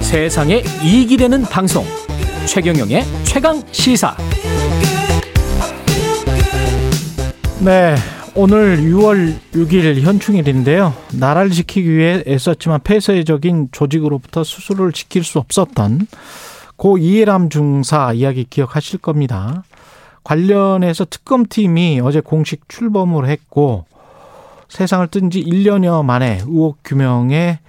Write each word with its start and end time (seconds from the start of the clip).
세상에 0.00 0.62
이익이 0.82 1.16
되는 1.16 1.42
방송. 1.42 1.84
최경영의 2.46 3.04
최강 3.24 3.62
시사. 3.70 4.16
네 7.60 7.96
오늘 8.34 8.78
6월 8.78 9.34
6일 9.52 10.00
현충일인데요. 10.00 10.94
나라를 11.18 11.50
지키기 11.50 11.90
위해 11.90 12.22
애썼지만 12.26 12.80
폐쇄적인 12.84 13.68
조직으로부터 13.72 14.44
스스로를 14.44 14.92
지킬 14.92 15.24
수 15.24 15.38
없었던 15.38 16.06
고 16.76 16.98
이해람 16.98 17.48
중사 17.48 18.12
이야기 18.12 18.44
기억하실 18.48 19.00
겁니다. 19.00 19.64
관련해서 20.22 21.04
특검팀이 21.04 22.00
어제 22.02 22.20
공식 22.20 22.68
출범을 22.68 23.28
했고 23.28 23.86
세상을 24.68 25.06
뜬 25.08 25.30
지 25.30 25.42
1년여 25.44 26.04
만에 26.04 26.38
의혹 26.46 26.78
규명에 26.84 27.60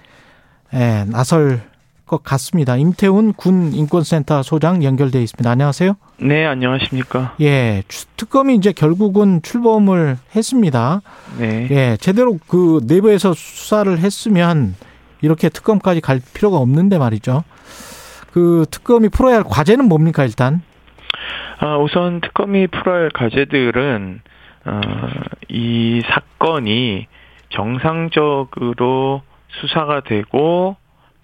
나설 1.11 1.61
것 2.05 2.23
같습니다. 2.23 2.77
임태훈 2.77 3.33
군 3.33 3.73
인권센터 3.73 4.41
소장 4.41 4.83
연결돼 4.83 5.21
있습니다. 5.21 5.49
안녕하세요. 5.49 5.95
네, 6.21 6.45
안녕하십니까. 6.45 7.35
예, 7.41 7.83
특검이 8.15 8.55
이제 8.55 8.71
결국은 8.71 9.41
출범을 9.41 10.17
했습니다. 10.35 11.01
네. 11.37 11.67
예, 11.69 11.97
제대로 11.99 12.39
그 12.47 12.79
내부에서 12.87 13.33
수사를 13.33 13.97
했으면 13.99 14.75
이렇게 15.21 15.49
특검까지 15.49 15.99
갈 15.99 16.21
필요가 16.33 16.57
없는데 16.57 16.97
말이죠. 16.97 17.43
그 18.31 18.65
특검이 18.71 19.09
풀어야 19.09 19.37
할 19.37 19.43
과제는 19.43 19.85
뭡니까 19.89 20.23
일단? 20.23 20.61
아, 21.59 21.77
우선 21.77 22.21
특검이 22.21 22.67
풀어야 22.67 23.01
할 23.01 23.09
과제들은 23.09 24.21
어, 24.67 24.81
이 25.49 26.01
사건이 26.09 27.07
정상적으로 27.49 29.21
수사가 29.49 30.01
되고 30.01 30.75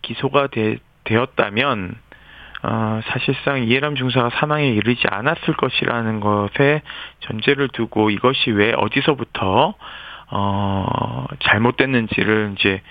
기소가 0.01 0.47
되, 0.47 0.77
되었다면 1.03 1.95
어, 2.63 3.01
사실상 3.07 3.63
이해람 3.63 3.95
중사가 3.95 4.29
사망에 4.39 4.69
이르지 4.69 5.03
않았을 5.09 5.55
것이라는 5.55 6.19
것에 6.21 6.81
전제를 7.19 7.67
두고 7.69 8.09
이것이 8.09 8.51
왜 8.51 8.73
어디서부터 8.73 9.73
어, 10.31 11.25
잘못됐는지를 11.39 12.55
이제 12.57 12.81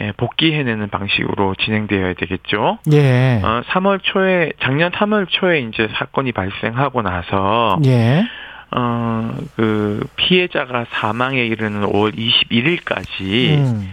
예, 0.00 0.12
복귀해내는 0.16 0.90
방식으로 0.90 1.54
진행되어야 1.56 2.14
되겠죠. 2.14 2.78
예. 2.92 3.40
어, 3.42 3.62
3월 3.68 4.00
초에 4.02 4.52
작년 4.60 4.92
3월 4.92 5.26
초에 5.28 5.60
이제 5.60 5.88
사건이 5.94 6.32
발생하고 6.32 7.02
나서 7.02 7.78
예. 7.84 8.24
어, 8.70 9.34
그 9.56 10.06
피해자가 10.16 10.86
사망에 10.90 11.44
이르는 11.44 11.82
5월 11.82 12.16
21일까지 12.16 13.58
음. 13.58 13.92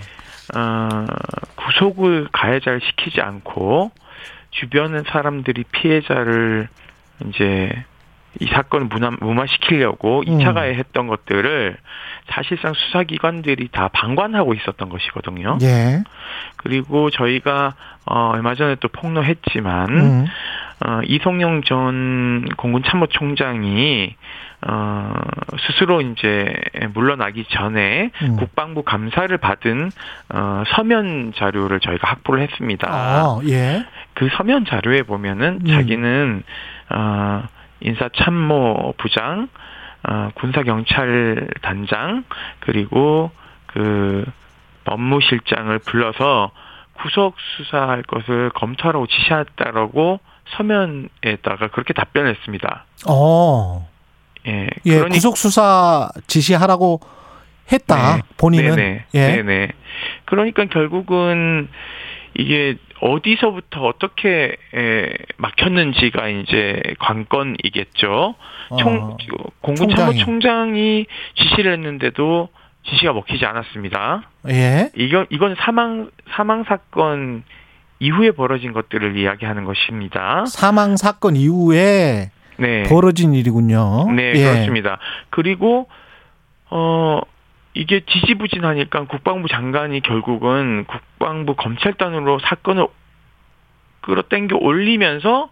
어, 0.55 1.05
구속을 1.55 2.29
가해자를 2.31 2.81
시키지 2.81 3.21
않고 3.21 3.91
주변의 4.51 5.03
사람들이 5.07 5.63
피해자를 5.71 6.67
이제 7.27 7.71
이 8.39 8.47
사건을 8.47 8.87
무마, 8.87 9.11
무마시키려고 9.21 10.23
2차 10.23 10.49
음. 10.49 10.53
가해했던 10.55 11.07
것들을 11.07 11.77
사실상 12.29 12.73
수사기관들이 12.73 13.69
다 13.69 13.89
방관하고 13.93 14.53
있었던 14.53 14.89
것이거든요. 14.89 15.57
예. 15.61 16.03
그리고 16.57 17.09
저희가 17.09 17.75
어, 18.05 18.31
얼마 18.33 18.55
전에 18.55 18.75
또 18.75 18.89
폭로했지만 18.89 19.89
음. 19.89 20.25
어, 20.83 20.99
이성용 21.05 21.61
전 21.63 22.45
공군 22.57 22.83
참모총장이 22.83 24.15
어, 24.67 25.13
스스로 25.67 26.01
이제 26.01 26.53
물러나기 26.93 27.45
전에 27.49 28.11
음. 28.23 28.35
국방부 28.37 28.83
감사를 28.83 29.35
받은 29.37 29.91
어, 30.33 30.63
서면 30.75 31.33
자료를 31.35 31.79
저희가 31.79 32.09
확보를 32.09 32.41
했습니다. 32.43 32.89
아, 32.89 33.39
예. 33.47 33.85
그 34.13 34.27
서면 34.35 34.65
자료에 34.65 35.03
보면은 35.03 35.59
음. 35.61 35.67
자기는 35.67 36.43
어, 36.89 37.43
인사 37.81 38.09
참모 38.09 38.93
부장, 38.97 39.47
어, 40.07 40.29
군사 40.35 40.63
경찰 40.63 41.47
단장 41.61 42.23
그리고 42.59 43.31
그 43.67 44.25
법무실장을 44.85 45.77
불러서 45.79 46.51
구속 47.01 47.35
수사할 47.57 48.03
것을 48.03 48.51
검토하라고 48.51 49.07
지시했다라고 49.07 50.19
서면에다가 50.57 51.67
그렇게 51.69 51.93
답변했습니다. 51.93 52.85
어. 53.09 53.87
예. 54.47 54.69
예 54.85 55.01
구속 55.03 55.37
수사 55.37 56.09
지시하라고 56.27 56.99
했다. 57.71 58.17
네. 58.17 58.21
본인은. 58.37 58.75
네네. 58.75 59.05
예. 59.13 59.19
네네. 59.19 59.71
그러니까 60.25 60.65
결국은 60.65 61.67
이게 62.37 62.75
어디서부터 63.01 63.81
어떻게 63.81 64.55
에, 64.73 65.13
막혔는지가 65.37 66.29
이제 66.29 66.81
관건이겠죠. 66.99 68.35
총 68.79 68.97
어, 68.97 69.17
공군 69.61 69.89
참모총장이 69.95 71.05
지시를 71.35 71.73
했는데도 71.73 72.49
지시가 72.87 73.13
먹히지 73.13 73.45
않았습니다. 73.45 74.29
예. 74.49 74.91
이건 74.95 75.25
이건 75.29 75.55
사망 75.59 76.09
사망 76.35 76.63
사건 76.63 77.43
이후에 77.99 78.31
벌어진 78.31 78.73
것들을 78.73 79.17
이야기하는 79.17 79.65
것입니다. 79.65 80.45
사망 80.45 80.97
사건 80.97 81.35
이후에 81.35 82.31
네. 82.57 82.83
벌어진 82.83 83.33
일이군요. 83.33 84.11
네, 84.11 84.33
예. 84.35 84.43
그렇습니다. 84.43 84.99
그리고 85.29 85.87
어 86.69 87.21
이게 87.73 88.01
지지부진하니까 88.05 89.05
국방부 89.05 89.47
장관이 89.47 90.01
결국은 90.01 90.85
국방부 90.85 91.55
검찰단으로 91.55 92.39
사건을 92.39 92.87
끌어당겨 94.01 94.57
올리면서 94.57 95.49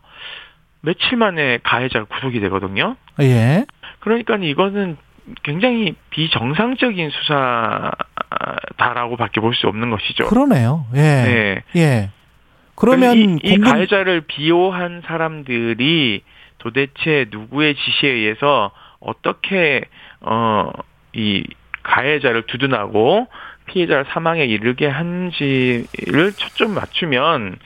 며칠 0.82 1.18
만에 1.18 1.60
가해자가 1.64 2.06
구속이 2.06 2.40
되거든요. 2.42 2.96
예. 3.22 3.66
그러니까 4.00 4.38
이거는 4.38 4.98
굉장히 5.44 5.96
비정상적인 6.10 7.10
수사다라고밖에 8.78 9.42
볼 9.42 9.54
수 9.54 9.68
없는 9.68 9.90
것이죠. 9.90 10.26
그러네요. 10.28 10.86
예. 10.96 11.00
네. 11.00 11.64
예. 11.76 12.10
그러면 12.76 13.16
이, 13.18 13.22
이 13.44 13.56
공군... 13.58 13.72
가해자를 13.72 14.22
비호한 14.22 15.04
사람들이 15.06 16.24
도대체 16.58 17.28
누구의 17.30 17.76
지시에 17.76 18.10
의해서 18.10 18.72
어떻게 19.00 19.84
어이 20.22 21.44
가해자를 21.84 22.44
두둔하고 22.48 23.28
피해자를 23.66 24.06
사망에 24.10 24.44
이르게 24.46 24.88
한지를 24.88 26.34
초점 26.36 26.74
맞추면 26.74 27.58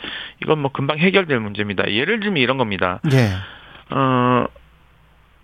이건 0.43 0.59
뭐 0.59 0.71
금방 0.71 0.97
해결될 0.99 1.39
문제입니다. 1.39 1.89
예를 1.91 2.19
들면 2.19 2.37
이런 2.37 2.57
겁니다. 2.57 2.99
예. 3.11 3.29
어 3.95 4.45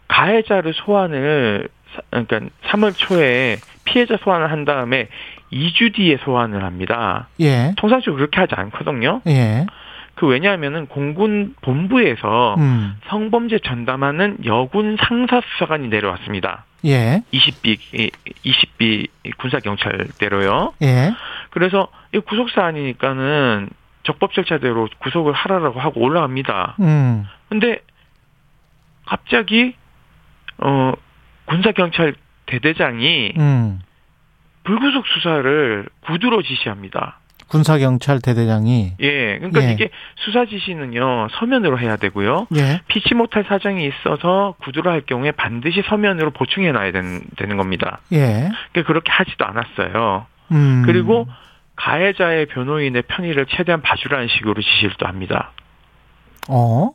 가해자를 0.07 0.74
소환을 0.74 1.69
그러니까 2.09 2.40
3월 2.68 2.96
초에 2.96 3.58
피해자 3.86 4.18
소환을 4.18 4.52
한 4.52 4.66
다음에 4.66 5.08
2주 5.52 5.96
뒤에 5.96 6.18
소환을 6.24 6.64
합니다. 6.64 7.28
예. 7.40 7.74
통상적으로 7.78 8.18
그렇게 8.18 8.40
하지 8.40 8.56
않거든요. 8.56 9.22
예. 9.28 9.66
그 10.16 10.28
왜냐하면은 10.28 10.86
공군 10.88 11.56
본부에서 11.62 12.56
음. 12.58 12.96
성범죄 13.08 13.59
전담하는 13.59 14.38
여군 14.46 14.98
상사 15.00 15.42
수사관이 15.42 15.88
내려왔습니다. 15.88 16.66
예. 16.86 17.24
20비 17.34 18.12
20비 18.46 19.08
군사 19.38 19.60
경찰대로요. 19.60 20.74
예. 20.81 21.14
그래서 21.50 21.88
이 22.14 22.20
구속 22.20 22.50
사안이니까는 22.52 23.70
적법 24.04 24.34
절차대로 24.34 24.90
구속을 25.00 25.34
하라라고 25.34 25.80
하고 25.80 26.02
올라갑니다. 26.02 26.75
음. 26.81 27.25
근데 27.50 27.80
갑자기 29.06 29.75
어 30.58 30.94
군사 31.46 31.72
경찰 31.72 32.16
대대장이 32.46 33.34
음. 33.38 33.80
불구속 34.63 35.06
수사를 35.07 35.88
구두로 36.01 36.42
지시합니다. 36.42 37.19
군사경찰 37.54 38.19
대대장이 38.22 38.94
예 39.00 39.38
그러니까 39.38 39.63
예. 39.63 39.74
이게 39.74 39.90
수사 40.16 40.45
지시는요 40.45 41.28
서면으로 41.34 41.78
해야 41.78 41.98
되고요 41.98 42.48
예. 42.56 42.81
피치 42.88 43.13
못할 43.13 43.45
사정이 43.48 43.86
있어서 43.86 44.56
구두로 44.63 44.90
할 44.90 45.01
경우에 45.01 45.31
반드시 45.31 45.84
서면으로 45.88 46.31
보충해 46.31 46.72
놔야 46.72 46.92
되는, 46.92 47.22
되는 47.38 47.57
겁니다 47.57 48.00
예 48.12 48.50
그러니까 48.72 48.88
그렇게 48.88 49.12
하지도 49.12 49.46
않았어요 49.46 50.25
음. 50.51 50.84
그리고 50.86 51.28
가해자의 51.75 52.48
변호인의 52.48 53.04
편의를 53.04 53.46
최대한 53.48 53.81
봐주라는 53.81 54.30
식으로 54.30 54.60
지시를 54.60 54.96
또 54.98 55.06
합니다 55.06 55.51
어 56.50 56.92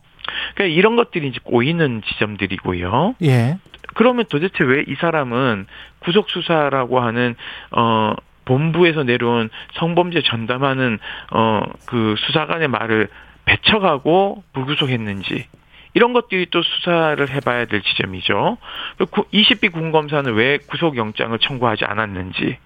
그러니까 0.55 0.77
이런 0.77 0.97
것들이 0.97 1.29
이제 1.29 1.39
꼬이는 1.44 2.03
지점들이고요 2.05 3.15
예 3.23 3.59
그러면 3.99 4.27
도대체 4.31 4.62
왜 4.62 4.85
이 4.87 4.95
사람은 4.95 5.67
구속 5.99 6.31
수사라고 6.31 7.00
하는 7.00 7.35
어 7.73 8.15
본부에서 8.45 9.03
내려온 9.03 9.50
성범죄 9.75 10.23
전담하는 10.23 11.00
어 11.33 11.62
그 11.87 12.15
수사관의 12.19 12.69
말을 12.69 13.09
배척하고 13.45 14.45
불구속했는지 14.53 15.47
이런 15.95 16.12
것들이 16.12 16.47
또 16.50 16.62
수사를 16.62 17.29
해봐야 17.29 17.65
될 17.65 17.83
지점이죠. 17.83 18.59
20B 19.00 19.73
군검사는 19.73 20.33
왜 20.35 20.59
구속영장을 20.59 21.37
청구하지 21.41 21.85
않았는지 21.85 22.56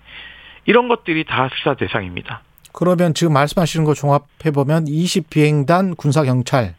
이런 0.66 0.88
것들이 0.88 1.24
다 1.24 1.48
수사 1.56 1.74
대상입니다. 1.74 2.42
그러면 2.72 3.14
지금 3.14 3.32
말씀하시는 3.32 3.86
거 3.86 3.94
종합해 3.94 4.50
보면 4.52 4.84
20비행단 4.84 5.96
군사경찰 5.96 6.74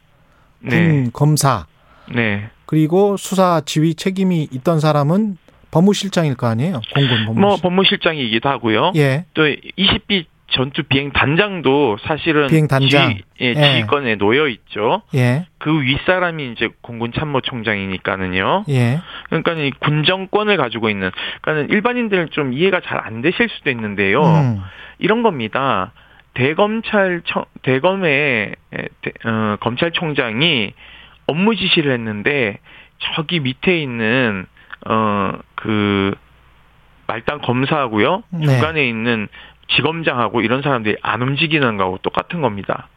네. 0.59 0.87
군 0.87 1.11
검사 1.11 1.65
네. 2.13 2.49
그리고 2.65 3.17
수사 3.17 3.61
지휘 3.65 3.95
책임이 3.95 4.47
있던 4.51 4.79
사람은 4.79 5.37
법무실장일 5.71 6.35
거 6.35 6.47
아니에요? 6.47 6.81
공군 6.93 7.25
법무실. 7.25 7.41
뭐 7.41 7.57
법무실장이기도 7.57 8.47
하고요. 8.49 8.91
예. 8.95 9.25
또 9.33 9.43
20B 9.43 10.25
전투 10.51 10.83
비행 10.83 11.11
단장도 11.11 11.97
사실은 12.05 12.47
비행 12.47 12.67
단장 12.67 13.15
지, 13.15 13.23
예, 13.41 13.47
예. 13.47 13.53
지휘권에 13.53 14.15
놓여 14.17 14.47
있죠. 14.49 15.01
예. 15.15 15.47
그 15.57 15.81
윗사람이 15.81 16.51
이제 16.51 16.69
공군 16.81 17.11
참모총장이니까는요. 17.11 18.65
예. 18.69 19.01
그러니까 19.29 19.53
이 19.53 19.71
군정권을 19.79 20.57
가지고 20.57 20.89
있는 20.89 21.09
그러니까는 21.41 21.75
일반인들은 21.75 22.29
좀 22.31 22.53
이해가 22.53 22.81
잘 22.81 22.99
안 23.03 23.21
되실 23.21 23.49
수도 23.49 23.71
있는데요. 23.71 24.23
음. 24.23 24.61
이런 24.99 25.23
겁니다. 25.23 25.91
대검찰청 26.35 27.45
대검의 27.63 28.55
대, 29.01 29.11
어, 29.25 29.57
검찰총장이 29.59 30.73
업무 31.27 31.55
지시를 31.55 31.93
했는데 31.93 32.59
저기 33.15 33.39
밑에 33.39 33.81
있는 33.81 34.45
어그 34.85 36.15
말단 37.07 37.41
검사하고요. 37.41 38.23
네. 38.29 38.45
중간에 38.45 38.87
있는 38.87 39.27
지검장하고 39.75 40.41
이런 40.41 40.61
사람들이 40.61 40.97
안 41.01 41.21
움직이는 41.21 41.77
거하고 41.77 41.97
똑같은 41.99 42.41
겁니다. 42.41 42.87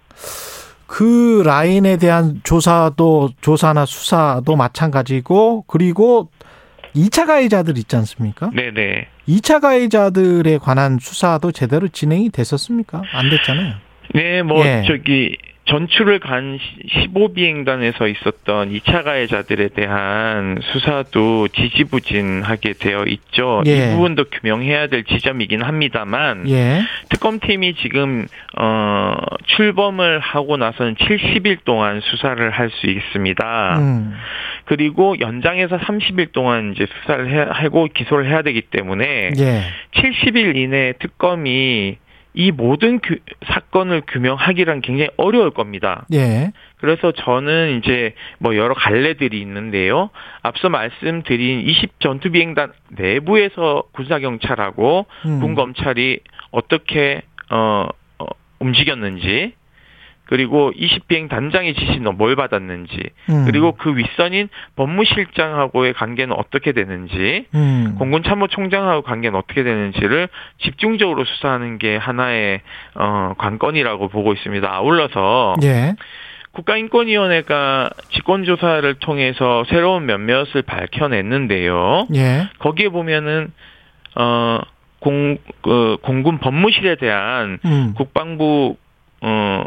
그 0.86 1.42
라인에 1.44 1.96
대한 1.96 2.40
조사도 2.44 3.30
조사나 3.40 3.86
수사도 3.86 4.56
마찬가지고 4.56 5.64
그리고 5.66 6.30
2차 6.94 7.26
가해자들 7.26 7.76
있지 7.78 7.96
않습니까? 7.96 8.50
네네. 8.54 9.08
2차 9.28 9.60
가해자들에 9.60 10.58
관한 10.58 10.98
수사도 11.00 11.52
제대로 11.52 11.88
진행이 11.88 12.30
됐었습니까? 12.30 13.02
안 13.12 13.28
됐잖아요. 13.28 13.74
네, 14.14 14.42
뭐 14.42 14.64
예. 14.64 14.84
저기 14.86 15.36
전출을 15.66 16.20
간 16.20 16.58
15비행단에서 16.88 18.08
있었던 18.10 18.70
2차 18.70 19.02
가해자들에 19.02 19.68
대한 19.68 20.58
수사도 20.62 21.48
지지부진하게 21.48 22.74
되어 22.74 23.04
있죠. 23.06 23.62
예. 23.66 23.70
이 23.72 23.90
부분도 23.94 24.26
규명해야 24.26 24.86
될 24.86 25.04
지점이긴 25.04 25.62
합니다만 25.62 26.48
예. 26.48 26.82
특검팀이 27.08 27.74
지금 27.76 28.26
어 28.58 29.16
출범을 29.46 30.20
하고 30.20 30.56
나서는 30.56 30.94
70일 30.94 31.58
동안 31.64 32.00
수사를 32.00 32.48
할 32.50 32.66
수 32.76 32.86
있습니다. 32.86 33.78
음. 33.78 34.12
그리고 34.64 35.18
연장해서 35.20 35.78
30일 35.78 36.32
동안 36.32 36.72
이제 36.74 36.86
수사를 37.00 37.30
해, 37.30 37.46
하고 37.48 37.86
기소를 37.92 38.28
해야 38.28 38.42
되기 38.42 38.60
때문에 38.60 39.30
예. 39.38 39.62
70일 39.94 40.56
이내 40.56 40.92
특검이 40.98 41.96
이 42.38 42.52
모든 42.52 43.00
규, 43.00 43.16
사건을 43.46 44.02
규명하기란 44.06 44.82
굉장히 44.82 45.10
어려울 45.16 45.50
겁니다. 45.50 46.04
예. 46.12 46.52
그래서 46.76 47.10
저는 47.10 47.78
이제 47.78 48.14
뭐 48.38 48.56
여러 48.56 48.74
갈래들이 48.74 49.40
있는데요. 49.40 50.10
앞서 50.42 50.68
말씀드린 50.68 51.60
20 51.60 51.98
전투 51.98 52.30
비행단 52.30 52.72
내부에서 52.90 53.84
군사 53.92 54.18
경찰하고 54.18 55.06
음. 55.24 55.40
군 55.40 55.54
검찰이 55.54 56.20
어떻게 56.50 57.22
어, 57.50 57.88
어 58.18 58.26
움직였는지 58.58 59.54
그리고 60.26 60.72
20비행 60.72 61.28
단장의 61.28 61.74
지시는 61.74 62.16
뭘 62.16 62.34
받았는지, 62.34 63.10
음. 63.30 63.44
그리고 63.46 63.72
그 63.72 63.96
윗선인 63.96 64.48
법무실장하고의 64.74 65.94
관계는 65.94 66.34
어떻게 66.36 66.72
되는지, 66.72 67.46
음. 67.54 67.94
공군 67.96 68.24
참모총장하고 68.24 69.02
관계는 69.02 69.38
어떻게 69.38 69.62
되는지를 69.62 70.28
집중적으로 70.62 71.24
수사하는 71.24 71.78
게 71.78 71.96
하나의 71.96 72.60
어 72.96 73.34
관건이라고 73.38 74.08
보고 74.08 74.32
있습니다. 74.32 74.68
아울러서 74.68 75.54
예. 75.62 75.94
국가인권위원회가 76.52 77.90
직권조사를 78.12 78.94
통해서 78.94 79.64
새로운 79.68 80.06
몇몇을 80.06 80.62
밝혀냈는데요. 80.66 82.08
예. 82.14 82.48
거기에 82.58 82.88
보면은 82.88 83.52
어 84.16 84.60
공, 84.98 85.36
그, 85.62 85.98
공군 86.02 86.38
법무실에 86.38 86.96
대한 86.96 87.58
음. 87.64 87.94
국방부 87.96 88.76
어 89.20 89.64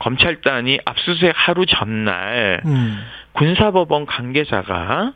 검찰단이 0.00 0.80
압수수색 0.84 1.32
하루 1.34 1.66
전날 1.66 2.60
음. 2.66 2.98
군사법원 3.32 4.06
관계자가 4.06 5.12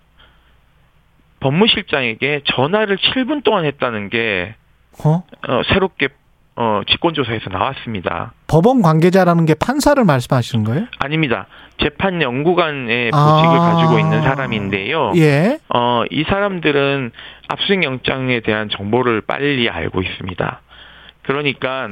법무실장에게 1.41 2.43
전화를 2.55 2.97
7분 2.97 3.43
동안 3.43 3.65
했다는 3.65 4.09
게 4.09 4.55
어? 5.05 5.25
어 5.49 5.63
새롭게 5.73 6.09
어, 6.57 6.83
직권조사에서 6.89 7.51
나왔습니다. 7.51 8.33
법원 8.47 8.81
관계자라는 8.81 9.45
게 9.45 9.55
판사를 9.55 10.03
말씀하시는 10.05 10.65
거예요? 10.65 10.87
아닙니다. 11.01 11.49
재판 11.83 12.23
연구관의 12.23 13.11
보직을 13.11 13.59
아. 13.59 13.73
가지고 13.73 13.99
있는 13.99 14.23
사람인데요. 14.23 15.13
예. 15.17 15.59
어, 15.75 16.05
이 16.11 16.23
사람들은 16.23 17.11
압수수색 17.49 17.83
영장에 17.83 18.41
대한 18.41 18.69
정보를 18.69 19.23
빨리 19.23 19.69
알고 19.69 20.03
있습니다. 20.03 20.61
그러니까 21.23 21.89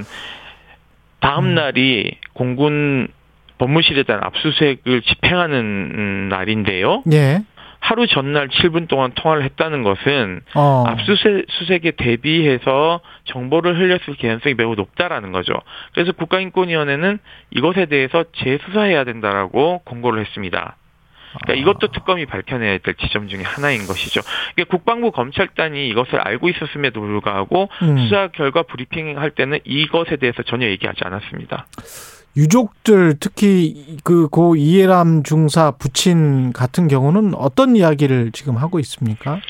다음 1.22 1.46
음. 1.46 1.54
날이 1.54 2.18
공군 2.34 3.08
법무실에 3.58 4.02
대한 4.02 4.22
압수수색을 4.24 5.02
집행하는 5.02 6.28
날인데요. 6.28 7.04
예. 7.12 7.42
하루 7.78 8.06
전날 8.06 8.48
7분 8.48 8.88
동안 8.88 9.12
통화를 9.14 9.42
했다는 9.44 9.82
것은 9.82 10.40
어. 10.54 10.84
압수수색에 10.86 11.92
대비해서 11.96 13.00
정보를 13.24 13.76
흘렸을 13.76 14.14
개연성이 14.18 14.54
매우 14.54 14.74
높다라는 14.74 15.32
거죠. 15.32 15.54
그래서 15.92 16.12
국가인권위원회는 16.12 17.18
이것에 17.50 17.86
대해서 17.86 18.24
재수사해야 18.36 19.04
된다라고 19.04 19.80
공고를 19.84 20.20
했습니다. 20.20 20.76
그러니까 21.44 21.54
이것도 21.62 21.92
특검이 21.92 22.26
밝혀내야 22.26 22.78
될 22.78 22.94
지점 22.94 23.28
중에 23.28 23.42
하나인 23.42 23.86
것이죠. 23.86 24.20
그러니까 24.54 24.76
국방부 24.76 25.10
검찰단이 25.12 25.88
이것을 25.88 26.20
알고 26.20 26.48
있었음에도 26.50 27.00
불구하고 27.00 27.68
음. 27.82 27.98
수사 27.98 28.28
결과 28.28 28.62
브리핑할 28.62 29.30
때는 29.30 29.58
이것에 29.64 30.16
대해서 30.16 30.42
전혀 30.42 30.66
얘기하지 30.68 31.00
않았습니다. 31.04 31.66
유족들 32.36 33.16
특히 33.20 33.98
그 34.04 34.28
고 34.28 34.56
이해람 34.56 35.22
중사 35.22 35.72
부친 35.72 36.52
같은 36.52 36.88
경우는 36.88 37.34
어떤 37.34 37.76
이야기를 37.76 38.32
지금 38.32 38.56
하고 38.56 38.78
있습니까? 38.80 39.40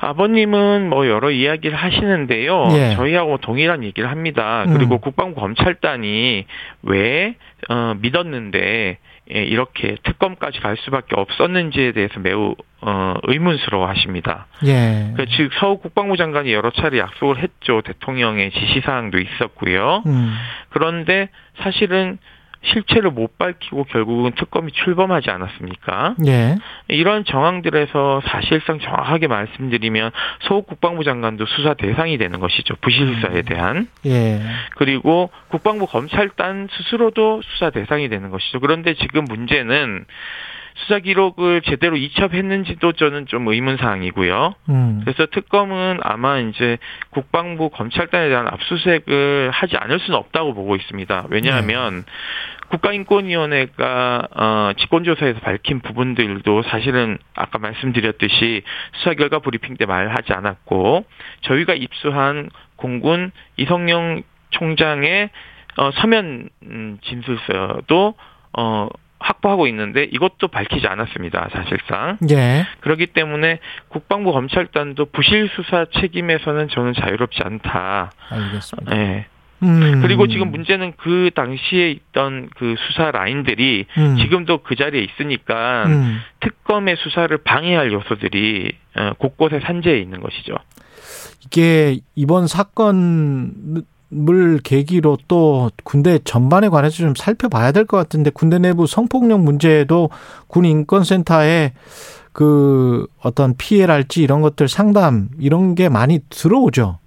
아버님은 0.00 0.88
뭐 0.90 1.08
여러 1.08 1.30
이야기를 1.30 1.76
하시는데요. 1.76 2.68
예. 2.72 2.94
저희하고 2.94 3.38
동일한 3.38 3.82
얘기를 3.82 4.10
합니다. 4.10 4.64
그리고 4.68 4.96
음. 4.96 5.00
국방부 5.00 5.40
검찰단이 5.40 6.44
왜 6.82 7.34
어, 7.68 7.94
믿었는데 8.00 8.98
예, 9.34 9.42
이렇게 9.42 9.96
특검까지 10.04 10.60
갈 10.60 10.76
수밖에 10.78 11.14
없었는지에 11.16 11.92
대해서 11.92 12.18
매우 12.20 12.54
어, 12.80 13.14
의문스러워하십니다. 13.24 14.46
예. 14.66 15.12
그, 15.16 15.26
즉 15.36 15.50
서욱 15.60 15.82
국방부 15.82 16.16
장관이 16.16 16.52
여러 16.52 16.70
차례 16.70 16.98
약속을 16.98 17.42
했죠. 17.42 17.82
대통령의 17.82 18.50
지시 18.52 18.80
사항도 18.80 19.18
있었고요. 19.18 20.02
음. 20.06 20.34
그런데 20.70 21.28
사실은 21.60 22.18
실체를 22.62 23.10
못 23.10 23.38
밝히고 23.38 23.84
결국은 23.84 24.32
특검이 24.32 24.72
출범하지 24.72 25.30
않았습니까? 25.30 26.16
예. 26.26 26.56
이런 26.88 27.24
정황들에서 27.24 28.22
사실상 28.26 28.80
정확하게 28.80 29.28
말씀드리면 29.28 30.10
소속 30.40 30.66
국방부 30.66 31.04
장관도 31.04 31.46
수사 31.46 31.74
대상이 31.74 32.18
되는 32.18 32.40
것이죠. 32.40 32.74
부실 32.80 33.14
수사에 33.14 33.38
음. 33.38 33.44
대한. 33.44 33.88
예. 34.06 34.40
그리고 34.76 35.30
국방부 35.48 35.86
검찰단 35.86 36.68
스스로도 36.70 37.42
수사 37.42 37.70
대상이 37.70 38.08
되는 38.08 38.30
것이죠. 38.30 38.60
그런데 38.60 38.94
지금 38.94 39.24
문제는 39.24 40.04
수사 40.78 40.98
기록을 41.00 41.62
제대로 41.62 41.96
이첩했는지도 41.96 42.92
저는 42.92 43.26
좀 43.26 43.48
의문 43.48 43.76
사항이고요. 43.76 44.54
음. 44.68 45.00
그래서 45.04 45.26
특검은 45.26 45.98
아마 46.02 46.38
이제 46.38 46.78
국방부 47.10 47.70
검찰단에 47.70 48.28
대한 48.28 48.46
압수수색을 48.46 49.50
하지 49.52 49.76
않을 49.76 49.98
수는 50.00 50.18
없다고 50.18 50.54
보고 50.54 50.76
있습니다. 50.76 51.26
왜냐하면 51.30 51.96
네. 51.96 52.02
국가인권위원회가 52.68 54.28
어, 54.34 54.72
직권조사에서 54.78 55.40
밝힌 55.40 55.80
부분들도 55.80 56.62
사실은 56.64 57.18
아까 57.34 57.58
말씀드렸듯이 57.58 58.62
수사 58.94 59.14
결과 59.14 59.38
브리핑 59.40 59.76
때 59.76 59.86
말하지 59.86 60.32
않았고 60.32 61.04
저희가 61.42 61.74
입수한 61.74 62.50
공군 62.76 63.32
이성영 63.56 64.22
총장의 64.50 65.30
어, 65.78 65.90
서면 65.92 66.48
음, 66.64 66.98
진술서도 67.02 68.14
어 68.56 68.88
확보하고 69.28 69.66
있는데 69.68 70.04
이것도 70.04 70.48
밝히지 70.48 70.86
않았습니다. 70.86 71.48
사실상. 71.52 72.18
예. 72.30 72.66
그렇기 72.80 73.08
때문에 73.08 73.60
국방부 73.88 74.32
검찰단도 74.32 75.06
부실 75.06 75.50
수사 75.54 75.86
책임에서는 76.00 76.68
저는 76.68 76.94
자유롭지 76.94 77.40
않다. 77.44 78.12
알겠습니다. 78.30 78.96
예. 78.96 79.26
음. 79.62 80.00
그리고 80.02 80.28
지금 80.28 80.50
문제는 80.52 80.92
그 80.96 81.30
당시에 81.34 81.90
있던 81.90 82.48
그 82.56 82.76
수사 82.86 83.10
라인들이 83.10 83.86
음. 83.98 84.16
지금도 84.18 84.58
그 84.58 84.76
자리에 84.76 85.02
있으니까 85.02 85.84
음. 85.86 86.20
특검의 86.40 86.96
수사를 86.98 87.36
방해할 87.38 87.92
요소들이 87.92 88.72
어, 88.96 89.12
곳곳에 89.18 89.60
산재해 89.60 89.98
있는 89.98 90.20
것이죠. 90.20 90.54
이게 91.44 91.98
이번 92.14 92.46
사건 92.46 93.82
을 94.10 94.58
계기로 94.64 95.18
또 95.28 95.70
군대 95.84 96.18
전반에 96.18 96.70
관해서 96.70 96.96
좀 96.96 97.14
살펴봐야 97.14 97.72
될 97.72 97.84
것 97.84 97.98
같은데 97.98 98.30
군대 98.30 98.58
내부 98.58 98.86
성폭력 98.86 99.40
문제에도 99.40 100.08
군 100.46 100.64
인권센터에 100.64 101.72
그 102.32 103.06
어떤 103.22 103.54
피해랄지 103.56 104.22
이런 104.22 104.40
것들 104.40 104.66
상담 104.68 105.28
이런 105.38 105.74
게 105.74 105.90
많이 105.90 106.20
들어오죠. 106.30 106.98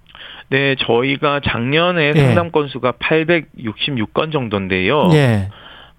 네, 0.50 0.76
저희가 0.78 1.40
작년에 1.44 2.12
예. 2.14 2.26
상담 2.26 2.52
건수가 2.52 2.92
866건 2.92 4.30
정도인데요. 4.32 5.08
예. 5.14 5.48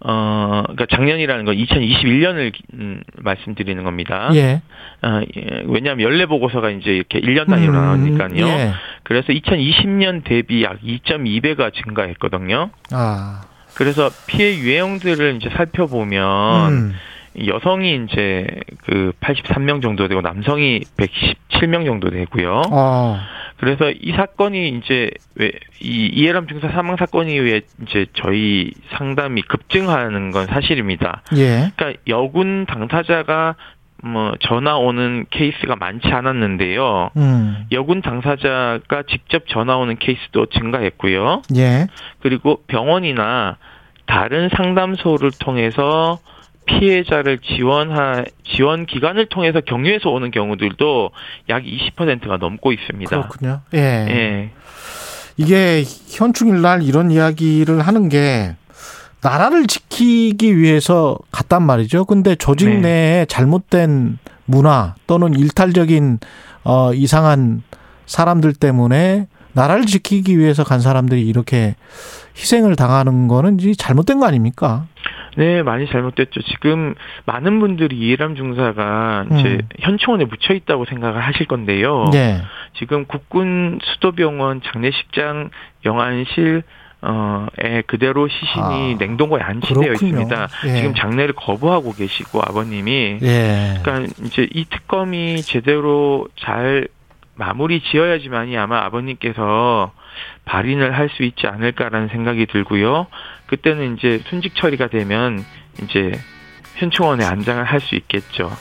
어, 0.06 0.64
그러니까 0.64 0.86
작년이라는 0.94 1.46
건 1.46 1.56
2021년을 1.56 2.52
음, 2.74 3.02
말씀드리는 3.16 3.82
겁니다. 3.84 4.30
예. 4.34 4.62
어, 5.02 5.22
예. 5.38 5.64
왜냐하면 5.66 6.06
연례 6.06 6.26
보고서가 6.26 6.72
이제 6.72 6.92
이렇게 6.92 7.22
1년 7.22 7.50
단위로 7.50 7.72
음, 7.72 7.82
나오니까요. 7.82 8.46
예. 8.46 8.72
그래서 9.04 9.28
2020년 9.28 10.24
대비 10.26 10.64
약 10.64 10.82
2.2배가 10.82 11.74
증가했거든요. 11.74 12.70
아. 12.92 13.42
그래서 13.76 14.10
피해 14.28 14.58
유형들을 14.58 15.38
이제 15.38 15.50
살펴보면 15.56 16.74
음. 16.74 16.94
여성이 17.48 18.04
이제 18.06 18.46
그 18.86 19.14
83명 19.22 19.82
정도 19.82 20.08
되고 20.08 20.22
남성이 20.22 20.82
117명 20.98 21.86
정도 21.86 22.10
되고요. 22.10 22.62
아. 22.72 23.28
그래서 23.64 23.92
이 23.92 24.12
사건이 24.12 24.70
이제 24.70 25.10
왜 25.36 25.52
이 25.84 26.08
이해람 26.08 26.48
중사 26.48 26.70
사망 26.70 26.96
사건이 26.96 27.38
왜 27.40 27.62
이제 27.82 28.06
저희 28.14 28.72
상담이 28.98 29.42
급증하는 29.44 30.32
건 30.32 30.46
사실입니다. 30.48 31.22
예. 31.36 31.72
그러니까 31.76 32.00
여군 32.08 32.66
당사자가 32.66 33.56
뭐 34.02 34.34
전화 34.40 34.78
오는 34.78 35.26
케이스가 35.30 35.76
많지 35.76 36.08
않았는데요. 36.08 37.10
음. 37.18 37.66
여군 37.74 38.02
당사자가 38.02 39.04
직접 39.10 39.48
전화 39.50 39.76
오는 39.76 39.98
케이스도 39.98 40.46
증가했고요. 40.48 41.42
예. 41.58 41.88
그리고 42.22 42.62
병원이나 42.68 43.58
다른 44.06 44.50
상담소를 44.56 45.32
통해서 45.40 46.20
피해자를 46.66 47.40
지원하 47.40 48.24
지원 48.44 48.86
기관을 48.86 49.28
통해서 49.28 49.62
경유해서 49.62 50.10
오는 50.10 50.32
경우들도 50.32 51.12
약 51.50 51.64
20%가 51.64 52.38
넘고 52.38 52.72
있습니다. 52.72 53.10
그렇군요. 53.10 53.62
예. 53.74 53.80
예. 53.80 54.50
이게 55.38 55.84
현충일 56.10 56.62
날 56.62 56.84
이런 56.84 57.12
이야기를 57.12 57.82
하는 57.82 58.10
게 58.10 58.56
나라를 59.22 59.68
지키기 59.68 60.58
위해서 60.58 61.18
갔단 61.32 61.64
말이죠. 61.64 62.06
근데 62.06 62.36
조직 62.36 62.70
네. 62.70 62.80
내에 62.80 63.26
잘못된 63.26 64.20
문화 64.46 64.96
또는 65.08 65.34
일탈적인 65.34 66.20
어 66.66 66.94
이상한 66.94 67.64
사람들 68.06 68.54
때문에 68.54 69.28
나라를 69.54 69.86
지키기 69.86 70.38
위해서 70.38 70.64
간 70.64 70.82
사람들이 70.82 71.22
이렇게 71.22 71.76
희생을 72.38 72.76
당하는 72.76 73.28
거는 73.28 73.60
잘못된 73.78 74.20
거 74.20 74.26
아닙니까? 74.26 74.88
네, 75.36 75.64
많이 75.64 75.88
잘못됐죠. 75.88 76.42
지금 76.44 76.96
많은 77.26 77.60
분들이 77.60 77.96
이해람 77.98 78.36
중사가 78.36 79.26
이제 79.32 79.50
음. 79.50 79.70
현충원에 79.80 80.26
묻혀 80.26 80.54
있다고 80.54 80.86
생각을 80.86 81.22
하실 81.22 81.48
건데요. 81.48 82.10
네. 82.12 82.42
지금 82.78 83.06
국군 83.06 83.80
수도병원 83.84 84.62
장례식장 84.64 85.50
영안실 85.86 86.64
어에 87.06 87.82
그대로 87.86 88.30
시신이 88.30 88.94
아, 88.94 88.98
냉동고에 88.98 89.42
안치되어. 89.42 89.92
있습니다. 89.92 90.48
예. 90.68 90.76
지금 90.78 90.94
장례를 90.96 91.34
거부하고 91.36 91.92
계시고 91.92 92.40
아버님이 92.42 93.18
예. 93.22 93.80
그러니까 93.84 94.14
이제 94.24 94.48
이 94.54 94.64
특검이 94.64 95.42
제대로 95.42 96.28
잘 96.40 96.88
마무리 97.36 97.82
지어야지만이 97.82 98.58
아마 98.58 98.86
아버님께서 98.86 99.92
발인을 100.46 100.96
할 100.98 101.10
수 101.10 101.24
있지 101.24 101.46
않을까라는 101.48 102.08
생각이 102.08 102.46
들고요. 102.46 103.08
그때는 103.56 103.98
이제 103.98 104.20
순직 104.30 104.56
처리가 104.56 104.88
되면 104.88 105.46
이제 105.84 106.12
현충원에 106.76 107.24
안장을 107.24 107.64
할 107.64 107.80
수 107.80 107.96
있겠죠. 107.96 108.52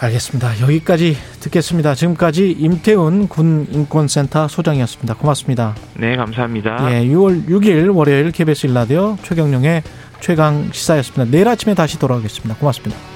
알겠습니다. 0.00 0.60
여기까지 0.62 1.16
듣겠습니다. 1.38 1.94
지금까지 1.94 2.50
임태훈 2.50 3.28
군 3.28 3.68
인권센터 3.70 4.48
소장이었습니다. 4.48 5.14
고맙습니다. 5.14 5.76
네, 5.94 6.16
감사합니다. 6.16 6.92
예, 6.92 7.04
6월 7.06 7.46
6일 7.46 7.94
월요일 7.94 8.32
KBS 8.32 8.66
일라디오 8.66 9.16
최경령의 9.22 9.82
최강 10.18 10.72
시사였습니다. 10.72 11.30
내일 11.30 11.46
아침에 11.46 11.74
다시 11.74 12.00
돌아오겠습니다. 12.00 12.56
고맙습니다. 12.56 13.11